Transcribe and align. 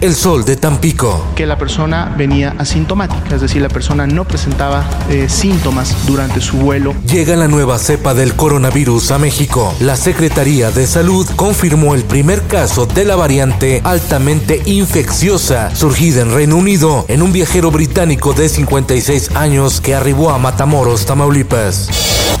El 0.00 0.14
sol 0.14 0.44
de 0.44 0.54
Tampico. 0.54 1.26
Que 1.34 1.44
la 1.44 1.58
persona 1.58 2.14
venía 2.16 2.54
asintomática, 2.56 3.34
es 3.34 3.40
decir, 3.40 3.60
la 3.60 3.68
persona 3.68 4.06
no 4.06 4.24
presentaba 4.24 4.88
eh, 5.10 5.28
síntomas 5.28 6.06
durante 6.06 6.40
su 6.40 6.56
vuelo. 6.56 6.94
Llega 7.04 7.34
la 7.34 7.48
nueva 7.48 7.78
cepa 7.78 8.14
del 8.14 8.36
coronavirus 8.36 9.10
a 9.10 9.18
México. 9.18 9.74
La 9.80 9.96
Secretaría 9.96 10.70
de 10.70 10.86
Salud 10.86 11.26
confirmó 11.34 11.96
el 11.96 12.04
primer 12.04 12.42
caso 12.42 12.86
de 12.86 13.04
la 13.04 13.16
variante 13.16 13.80
altamente 13.82 14.62
infecciosa 14.66 15.74
surgida 15.74 16.22
en 16.22 16.32
Reino 16.32 16.56
Unido 16.56 17.04
en 17.08 17.20
un 17.20 17.32
viajero 17.32 17.72
británico 17.72 18.34
de 18.34 18.48
56 18.48 19.34
años 19.34 19.80
que 19.80 19.96
arribó 19.96 20.30
a 20.30 20.38
Matamoros, 20.38 21.06
Tamaulipas. 21.06 21.88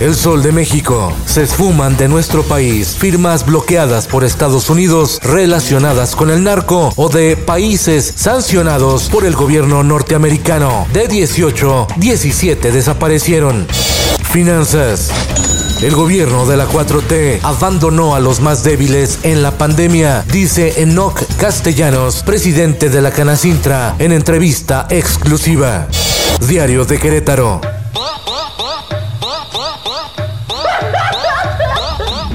El 0.00 0.14
sol 0.14 0.44
de 0.44 0.52
México. 0.52 1.12
Se 1.26 1.42
esfuman 1.42 1.96
de 1.96 2.06
nuestro 2.06 2.44
país 2.44 2.96
firmas 2.96 3.44
bloqueadas 3.44 4.06
por 4.06 4.22
Estados 4.22 4.70
Unidos 4.70 5.18
relacionadas 5.24 6.14
con 6.14 6.30
el 6.30 6.44
narco 6.44 6.92
o 6.94 7.08
de 7.08 7.36
países 7.48 8.12
sancionados 8.14 9.08
por 9.08 9.24
el 9.24 9.34
gobierno 9.34 9.82
norteamericano. 9.82 10.86
De 10.92 11.08
18, 11.08 11.86
17 11.96 12.70
desaparecieron. 12.70 13.66
Finanzas. 14.30 15.10
El 15.80 15.94
gobierno 15.94 16.44
de 16.44 16.58
la 16.58 16.68
4T 16.68 17.38
abandonó 17.42 18.14
a 18.14 18.20
los 18.20 18.40
más 18.40 18.64
débiles 18.64 19.20
en 19.22 19.42
la 19.42 19.56
pandemia, 19.56 20.26
dice 20.30 20.82
Enoch 20.82 21.22
Castellanos, 21.38 22.22
presidente 22.22 22.90
de 22.90 23.00
la 23.00 23.12
Canacintra, 23.12 23.96
en 23.98 24.12
entrevista 24.12 24.86
exclusiva. 24.90 25.88
Diario 26.46 26.84
de 26.84 26.98
Querétaro. 26.98 27.77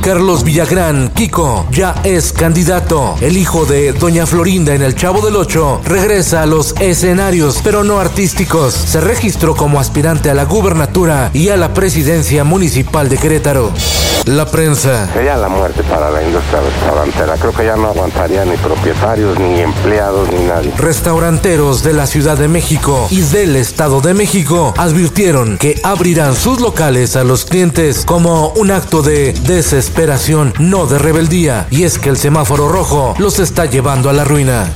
Carlos 0.04 0.44
Villagrán, 0.44 1.12
Kiko, 1.14 1.66
ya 1.72 1.96
es 2.04 2.34
candidato. 2.34 3.16
El 3.22 3.38
hijo 3.38 3.66
de 3.66 3.94
Doña 3.94 4.26
Florinda 4.26 4.76
en 4.76 4.82
El 4.82 4.96
Chavo 4.96 5.22
del 5.22 5.38
Ocho 5.38 5.80
regresa 5.86 6.42
a 6.42 6.46
los 6.46 6.76
escenarios, 6.82 7.62
pero 7.64 7.86
no 7.86 8.00
artísticos. 8.00 8.74
Se 8.74 9.00
registró 9.00 9.56
como 9.56 9.80
aspirante 9.80 10.30
a 10.30 10.34
la 10.34 10.44
gubernatura 10.44 11.30
y 11.34 11.50
a 11.50 11.58
la 11.58 11.74
presidencia 11.74 12.44
municipal 12.44 13.08
de 13.08 13.18
Querétaro. 13.18 13.72
La 14.26 14.46
prensa. 14.46 15.10
Sería 15.14 15.36
la 15.36 15.50
muerte 15.50 15.84
para 15.84 16.10
la 16.10 16.24
industria 16.24 16.62
restaurantera. 16.62 17.36
Creo 17.36 17.54
que 17.54 17.66
ya 17.66 17.76
no 17.76 17.88
aguantaría 17.88 18.46
ni 18.46 18.56
propietarios, 18.58 19.38
ni 19.40 19.60
empleados, 19.60 20.30
ni 20.32 20.46
nadie. 20.46 20.74
Restauranteros 20.78 21.84
de 21.84 21.94
la 21.94 22.08
Ciudad 22.08 22.38
de 22.38 22.48
México 22.48 23.08
y 23.10 23.22
del 23.22 23.56
Estado 23.56 24.00
de 24.00 24.14
México 24.14 24.74
advirtieron 24.78 25.58
que 25.58 25.80
abrirán 25.84 26.36
sus 26.36 26.62
locales 26.62 27.18
a 27.18 27.24
los 27.24 27.44
clientes 27.46 28.06
como 28.06 28.50
un 28.56 28.72
acto 28.72 29.02
de 29.02 29.34
desesperación 29.34 29.93
no 30.60 30.88
de 30.88 30.98
rebeldía, 30.98 31.68
y 31.70 31.84
es 31.84 32.00
que 32.00 32.10
el 32.10 32.18
semáforo 32.18 32.68
rojo 32.68 33.14
los 33.20 33.40
está 33.40 33.66
llevando 33.66 34.10
a 34.10 34.14
la 34.14 34.24
ruina. 34.24 34.74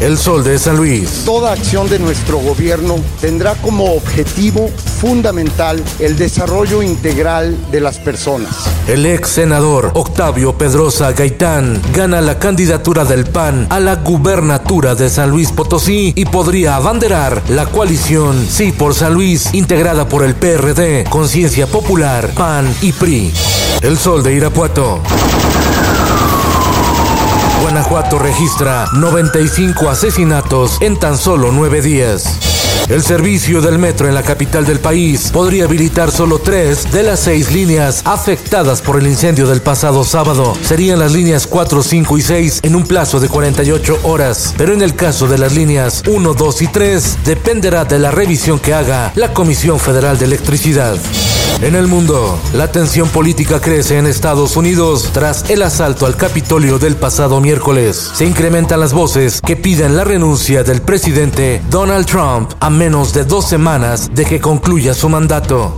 El 0.00 0.18
Sol 0.18 0.44
de 0.44 0.58
San 0.58 0.76
Luis. 0.76 1.22
Toda 1.24 1.52
acción 1.52 1.88
de 1.88 1.98
nuestro 1.98 2.38
gobierno 2.38 2.96
tendrá 3.20 3.54
como 3.54 3.94
objetivo 3.94 4.68
fundamental 5.00 5.82
el 5.98 6.16
desarrollo 6.16 6.82
integral 6.82 7.56
de 7.70 7.80
las 7.80 7.98
personas. 7.98 8.66
El 8.86 9.06
ex 9.06 9.28
senador 9.28 9.92
Octavio 9.94 10.58
Pedrosa 10.58 11.12
Gaitán 11.12 11.80
gana 11.94 12.20
la 12.20 12.38
candidatura 12.38 13.04
del 13.04 13.24
PAN 13.24 13.66
a 13.70 13.80
la 13.80 13.96
gubernatura 13.96 14.94
de 14.94 15.08
San 15.08 15.30
Luis 15.30 15.52
Potosí 15.52 16.12
y 16.16 16.24
podría 16.26 16.76
abanderar 16.76 17.42
la 17.48 17.66
coalición 17.66 18.46
Sí 18.48 18.72
por 18.72 18.94
San 18.94 19.14
Luis, 19.14 19.54
integrada 19.54 20.08
por 20.08 20.24
el 20.24 20.34
PRD, 20.34 21.04
Conciencia 21.08 21.66
Popular, 21.66 22.30
PAN 22.34 22.72
y 22.82 22.92
PRI. 22.92 23.32
El 23.82 23.96
Sol 23.96 24.22
de 24.22 24.34
Irapuato. 24.34 25.02
Guanajuato 27.64 28.18
registra 28.18 28.84
95 28.92 29.88
asesinatos 29.88 30.76
en 30.82 30.98
tan 30.98 31.16
solo 31.16 31.50
nueve 31.50 31.80
días. 31.80 32.38
El 32.90 33.02
servicio 33.02 33.62
del 33.62 33.78
metro 33.78 34.06
en 34.06 34.14
la 34.14 34.22
capital 34.22 34.66
del 34.66 34.80
país 34.80 35.30
podría 35.32 35.64
habilitar 35.64 36.10
solo 36.10 36.38
tres 36.40 36.92
de 36.92 37.02
las 37.02 37.20
seis 37.20 37.52
líneas 37.52 38.02
afectadas 38.04 38.82
por 38.82 38.98
el 38.98 39.06
incendio 39.06 39.46
del 39.46 39.62
pasado 39.62 40.04
sábado. 40.04 40.54
Serían 40.62 40.98
las 40.98 41.12
líneas 41.12 41.46
4, 41.46 41.82
5 41.82 42.18
y 42.18 42.20
6 42.20 42.60
en 42.64 42.76
un 42.76 42.84
plazo 42.84 43.18
de 43.18 43.30
48 43.30 44.00
horas. 44.02 44.52
Pero 44.58 44.74
en 44.74 44.82
el 44.82 44.94
caso 44.94 45.26
de 45.26 45.38
las 45.38 45.54
líneas 45.54 46.02
1, 46.06 46.34
2 46.34 46.62
y 46.62 46.66
3 46.66 47.18
dependerá 47.24 47.86
de 47.86 47.98
la 47.98 48.10
revisión 48.10 48.58
que 48.58 48.74
haga 48.74 49.10
la 49.14 49.32
Comisión 49.32 49.80
Federal 49.80 50.18
de 50.18 50.26
Electricidad. 50.26 50.98
En 51.62 51.74
el 51.74 51.86
mundo, 51.86 52.38
la 52.52 52.70
tensión 52.70 53.08
política 53.08 53.60
crece 53.60 53.98
en 53.98 54.06
Estados 54.06 54.56
Unidos 54.56 55.10
tras 55.12 55.48
el 55.50 55.62
asalto 55.62 56.06
al 56.06 56.16
Capitolio 56.16 56.78
del 56.78 56.96
pasado 56.96 57.40
miércoles. 57.40 58.10
Se 58.14 58.26
incrementan 58.26 58.80
las 58.80 58.92
voces 58.92 59.40
que 59.40 59.56
piden 59.56 59.96
la 59.96 60.04
renuncia 60.04 60.64
del 60.64 60.82
presidente 60.82 61.62
Donald 61.70 62.06
Trump 62.06 62.52
a 62.60 62.70
menos 62.70 63.12
de 63.14 63.24
dos 63.24 63.48
semanas 63.48 64.10
de 64.14 64.24
que 64.24 64.40
concluya 64.40 64.94
su 64.94 65.08
mandato. 65.08 65.74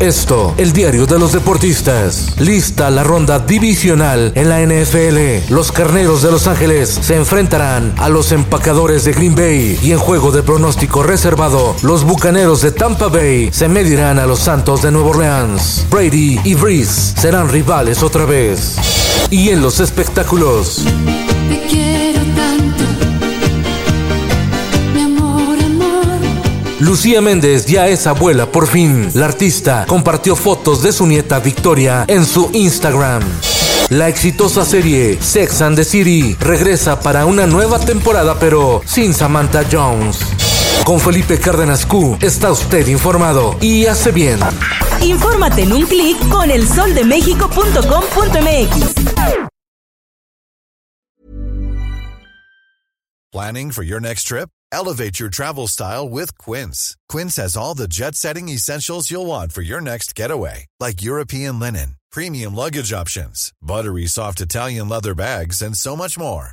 Esto, 0.00 0.54
el 0.58 0.72
diario 0.72 1.06
de 1.06 1.18
los 1.18 1.32
deportistas. 1.32 2.38
Lista 2.38 2.88
la 2.88 3.02
ronda 3.02 3.40
divisional 3.40 4.30
en 4.36 4.48
la 4.48 4.60
NFL. 4.60 5.52
Los 5.52 5.72
carneros 5.72 6.22
de 6.22 6.30
Los 6.30 6.46
Ángeles 6.46 6.88
se 6.88 7.16
enfrentarán 7.16 7.94
a 7.98 8.08
los 8.08 8.30
empacadores 8.30 9.04
de 9.04 9.12
Green 9.12 9.34
Bay 9.34 9.76
y 9.82 9.90
en 9.90 9.98
juego 9.98 10.30
de 10.30 10.44
pronóstico 10.44 11.02
reservado, 11.02 11.74
los 11.82 12.04
bucaneros 12.04 12.62
de 12.62 12.70
Tampa 12.70 13.08
Bay 13.08 13.50
se 13.52 13.68
medirán 13.68 14.20
a 14.20 14.26
los 14.26 14.38
Santos 14.38 14.82
de 14.82 14.92
Nueva 14.92 15.07
Orleans. 15.08 15.86
Brady 15.90 16.38
y 16.44 16.54
Breeze 16.54 17.14
serán 17.18 17.48
rivales 17.48 18.02
otra 18.02 18.26
vez. 18.26 18.76
Y 19.30 19.48
en 19.48 19.62
los 19.62 19.80
espectáculos. 19.80 20.84
Lucía 26.78 27.22
Méndez 27.22 27.64
ya 27.64 27.88
es 27.88 28.06
abuela 28.06 28.52
por 28.52 28.66
fin. 28.66 29.10
La 29.14 29.24
artista 29.24 29.86
compartió 29.88 30.36
fotos 30.36 30.82
de 30.82 30.92
su 30.92 31.06
nieta 31.06 31.40
Victoria 31.40 32.04
en 32.06 32.26
su 32.26 32.50
Instagram. 32.52 33.22
La 33.88 34.08
exitosa 34.08 34.66
serie 34.66 35.18
Sex 35.22 35.62
and 35.62 35.76
the 35.76 35.84
City 35.84 36.36
regresa 36.38 37.00
para 37.00 37.24
una 37.24 37.46
nueva 37.46 37.78
temporada 37.78 38.36
pero 38.38 38.82
sin 38.84 39.14
Samantha 39.14 39.64
Jones. 39.72 40.18
Con 40.84 40.98
Felipe 41.00 41.38
Cárdenas 41.38 41.84
Q 41.86 42.18
está 42.22 42.50
usted 42.50 42.86
informado 42.88 43.56
y 43.60 43.86
hace 43.86 44.10
bien. 44.10 44.40
Infórmate 45.02 45.62
en 45.62 45.72
un 45.72 45.86
clic 45.86 46.16
con 46.30 46.50
elsoldemexico.com.mx. 46.50 48.94
Planning 53.30 53.72
for 53.72 53.82
your 53.82 54.00
next 54.00 54.24
trip? 54.24 54.48
Elevate 54.72 55.20
your 55.20 55.28
travel 55.28 55.66
style 55.66 56.08
with 56.08 56.36
Quince. 56.38 56.96
Quince 57.10 57.36
has 57.36 57.56
all 57.56 57.74
the 57.74 57.86
jet 57.88 58.14
setting 58.14 58.48
essentials 58.48 59.10
you'll 59.10 59.26
want 59.26 59.52
for 59.52 59.60
your 59.62 59.80
next 59.82 60.14
getaway, 60.14 60.64
like 60.80 61.02
European 61.02 61.58
linen, 61.60 61.96
premium 62.10 62.54
luggage 62.54 62.90
options, 62.92 63.52
buttery 63.60 64.06
soft 64.06 64.40
Italian 64.40 64.88
leather 64.88 65.14
bags, 65.14 65.60
and 65.60 65.76
so 65.76 65.94
much 65.94 66.18
more. 66.18 66.52